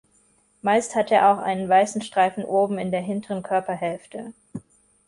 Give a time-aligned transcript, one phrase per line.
[0.63, 4.33] Meist hat er auch einen weißen Streifen oben in der hinteren Körperhälfte.